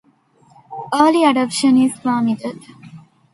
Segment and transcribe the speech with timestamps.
[0.91, 2.63] Early adoption is permitted.